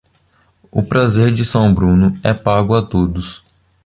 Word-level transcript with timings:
O 0.71 0.81
prazer 0.81 1.31
de 1.31 1.45
São 1.45 1.71
Bruno 1.71 2.19
é 2.23 2.33
pago 2.33 2.73
a 2.75 2.81
todos. 2.81 3.43